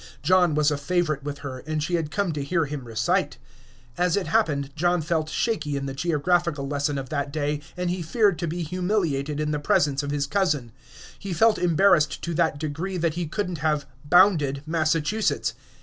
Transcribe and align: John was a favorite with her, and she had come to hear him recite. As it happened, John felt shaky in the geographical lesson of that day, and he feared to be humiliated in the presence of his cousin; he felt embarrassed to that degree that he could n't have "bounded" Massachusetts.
John 0.23 0.55
was 0.55 0.71
a 0.71 0.77
favorite 0.79 1.23
with 1.23 1.37
her, 1.45 1.59
and 1.67 1.83
she 1.83 1.93
had 1.93 2.09
come 2.09 2.31
to 2.33 2.43
hear 2.43 2.65
him 2.65 2.85
recite. 2.85 3.37
As 3.99 4.17
it 4.17 4.25
happened, 4.25 4.71
John 4.75 4.99
felt 5.03 5.29
shaky 5.29 5.77
in 5.77 5.85
the 5.85 5.93
geographical 5.93 6.67
lesson 6.67 6.97
of 6.97 7.09
that 7.09 7.31
day, 7.31 7.61
and 7.77 7.91
he 7.91 8.01
feared 8.01 8.39
to 8.39 8.47
be 8.47 8.63
humiliated 8.63 9.39
in 9.39 9.51
the 9.51 9.59
presence 9.59 10.01
of 10.01 10.09
his 10.09 10.25
cousin; 10.25 10.71
he 11.19 11.33
felt 11.33 11.59
embarrassed 11.59 12.19
to 12.23 12.33
that 12.33 12.57
degree 12.57 12.97
that 12.97 13.13
he 13.13 13.27
could 13.27 13.51
n't 13.51 13.57
have 13.59 13.85
"bounded" 14.03 14.63
Massachusetts. 14.65 15.53